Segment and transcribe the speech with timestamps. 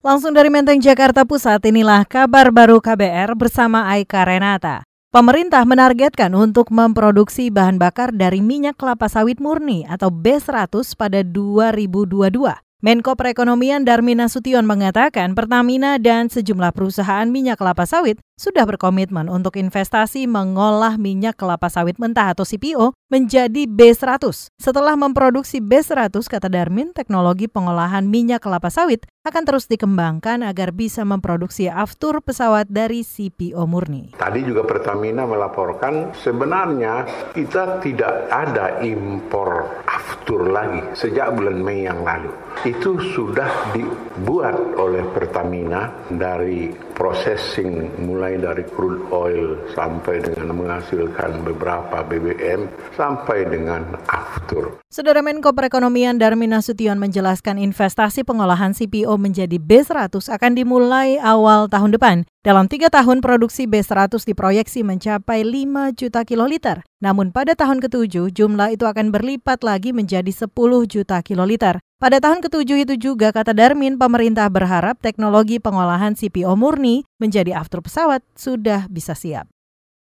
[0.00, 4.80] Langsung dari Menteng Jakarta Pusat, inilah kabar baru KBR bersama Aika Renata.
[5.12, 12.16] Pemerintah menargetkan untuk memproduksi bahan bakar dari minyak kelapa sawit murni atau B100 pada 2022.
[12.80, 19.60] Menko Perekonomian Darmin Nasution mengatakan Pertamina dan sejumlah perusahaan minyak kelapa sawit sudah berkomitmen untuk
[19.60, 24.48] investasi mengolah minyak kelapa sawit mentah atau CPO menjadi B100.
[24.56, 31.04] Setelah memproduksi B100, kata Darmin, teknologi pengolahan minyak kelapa sawit akan terus dikembangkan agar bisa
[31.04, 34.16] memproduksi aftur pesawat dari CPO murni.
[34.16, 37.04] Tadi juga Pertamina melaporkan sebenarnya
[37.36, 42.32] kita tidak ada impor aftur lagi sejak bulan Mei yang lalu.
[42.64, 52.04] Itu sudah dibuat oleh Pertamina dari processing mulai dari crude oil sampai dengan menghasilkan beberapa
[52.04, 54.84] BBM sampai dengan aftur.
[54.92, 61.96] Saudara Menko Perekonomian Darmin Nasution menjelaskan investasi pengolahan CPO menjadi B100 akan dimulai awal tahun
[61.96, 62.28] depan.
[62.40, 66.80] Dalam tiga tahun produksi B100 diproyeksi mencapai 5 juta kiloliter.
[67.04, 70.48] Namun pada tahun ketujuh jumlah itu akan berlipat lagi menjadi 10
[70.88, 71.84] juta kiloliter.
[72.00, 77.84] Pada tahun ketujuh itu juga, kata Darmin, pemerintah berharap teknologi pengolahan CPO murni menjadi after
[77.84, 79.44] pesawat sudah bisa siap.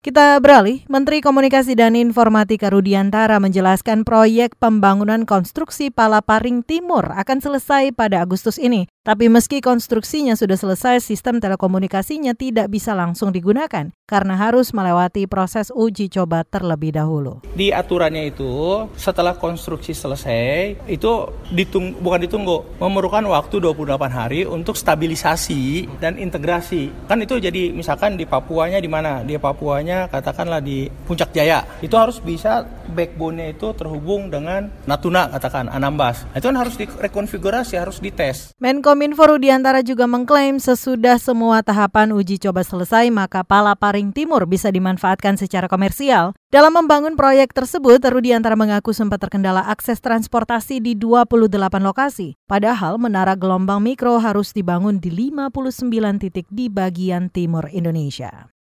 [0.00, 7.92] Kita beralih, Menteri Komunikasi dan Informatika Rudiantara menjelaskan proyek pembangunan konstruksi Palaparing Timur akan selesai
[7.92, 8.88] pada Agustus ini.
[9.06, 15.70] Tapi meski konstruksinya sudah selesai, sistem telekomunikasinya tidak bisa langsung digunakan karena harus melewati proses
[15.70, 17.38] uji coba terlebih dahulu.
[17.54, 24.74] Di aturannya itu, setelah konstruksi selesai, itu ditung bukan ditunggu, memerlukan waktu 28 hari untuk
[24.74, 26.90] stabilisasi dan integrasi.
[27.06, 29.22] Kan itu jadi misalkan di Papuanya di mana?
[29.22, 31.62] Di Papuanya katakanlah di Puncak Jaya.
[31.78, 36.26] Itu harus bisa backbone-nya itu terhubung dengan Natuna katakan Anambas.
[36.34, 38.50] Itu kan harus direkonfigurasi, harus dites.
[38.58, 44.72] Menko Kominfo Rudiantara juga mengklaim sesudah semua tahapan uji coba selesai maka Palaparing Timur bisa
[44.72, 46.32] dimanfaatkan secara komersial.
[46.48, 52.40] Dalam membangun proyek tersebut, Rudiantara mengaku sempat terkendala akses transportasi di 28 lokasi.
[52.48, 58.55] Padahal menara gelombang mikro harus dibangun di 59 titik di bagian timur Indonesia.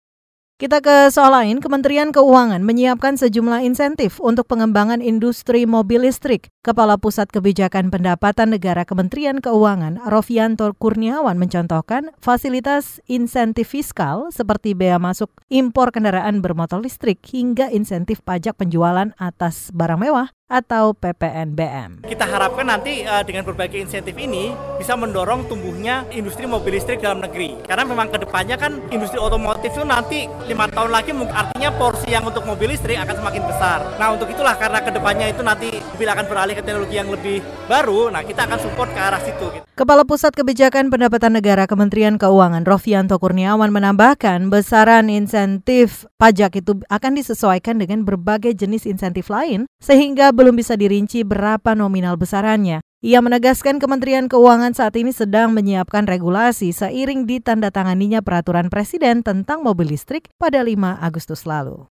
[0.64, 6.48] Kita ke soal lain, Kementerian Keuangan menyiapkan sejumlah insentif untuk pengembangan industri mobil listrik.
[6.64, 14.96] Kepala Pusat Kebijakan Pendapatan Negara Kementerian Keuangan, Rofianto Kurniawan mencontohkan fasilitas insentif fiskal seperti bea
[15.04, 22.06] masuk impor kendaraan bermotor listrik hingga insentif pajak penjualan atas barang mewah atau PPNBM.
[22.06, 27.26] Kita harapkan nanti uh, dengan berbagai insentif ini bisa mendorong tumbuhnya industri mobil listrik dalam
[27.26, 27.58] negeri.
[27.66, 32.22] Karena memang ke depannya kan industri otomotif itu nanti lima tahun lagi artinya porsi yang
[32.30, 33.80] untuk mobil listrik akan semakin besar.
[33.98, 37.42] Nah untuk itulah karena ke depannya itu nanti mobil akan beralih ke teknologi yang lebih
[37.66, 39.48] baru, nah kita akan support ke arah situ.
[39.74, 47.18] Kepala Pusat Kebijakan Pendapatan Negara Kementerian Keuangan Rofianto Kurniawan menambahkan besaran insentif pajak itu akan
[47.18, 52.84] disesuaikan dengan berbagai jenis insentif lain sehingga belum bisa dirinci berapa nominal besarannya.
[53.00, 59.96] Ia menegaskan Kementerian Keuangan saat ini sedang menyiapkan regulasi seiring ditandatanganinya peraturan Presiden tentang mobil
[59.96, 61.88] listrik pada 5 Agustus lalu.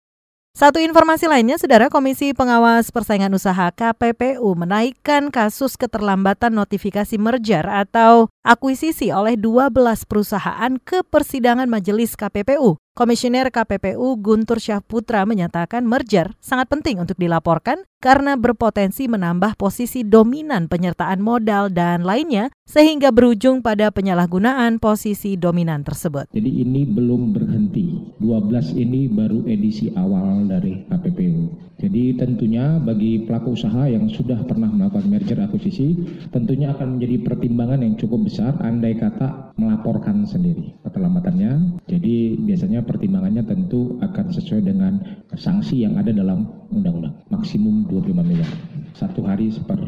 [0.51, 8.28] Satu informasi lainnya, Saudara Komisi Pengawas Persaingan Usaha KPPU menaikkan kasus keterlambatan notifikasi merger atau
[8.44, 9.72] akuisisi oleh 12
[10.03, 12.75] perusahaan ke persidangan Majelis KPPU.
[12.91, 20.68] Komisioner KPPU Guntur Syahputra menyatakan merger sangat penting untuk dilaporkan karena berpotensi menambah posisi dominan
[20.68, 26.28] penyertaan modal dan lainnya sehingga berujung pada penyalahgunaan posisi dominan tersebut.
[26.35, 28.19] Jadi ini belum berhenti.
[28.19, 31.70] 12 ini baru edisi awal dari KPPU.
[31.81, 35.97] Jadi tentunya bagi pelaku usaha yang sudah pernah melakukan merger akuisisi,
[36.29, 41.81] tentunya akan menjadi pertimbangan yang cukup besar andai kata melaporkan sendiri keterlambatannya.
[41.89, 45.01] Jadi biasanya pertimbangannya tentu akan sesuai dengan
[45.33, 48.70] sanksi yang ada dalam undang-undang, maksimum 25 miliar.
[48.96, 49.79] Satu hari per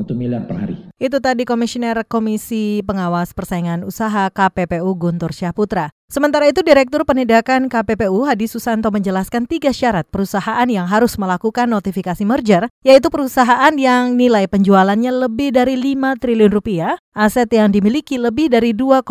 [0.00, 0.76] satu miliar per hari.
[0.96, 5.92] Itu tadi Komisioner Komisi Pengawas Persaingan Usaha KPPU Guntur Syahputra.
[6.10, 12.24] Sementara itu Direktur Penindakan KPPU Hadi Susanto menjelaskan tiga syarat perusahaan yang harus melakukan notifikasi
[12.26, 18.50] merger, yaitu perusahaan yang nilai penjualannya lebih dari 5 triliun rupiah, aset yang dimiliki lebih
[18.50, 19.06] dari 2,5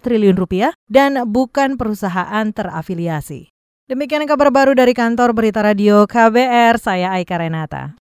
[0.00, 3.52] triliun rupiah, dan bukan perusahaan terafiliasi.
[3.90, 8.01] Demikian kabar baru dari kantor Berita Radio KBR, saya Aika Renata.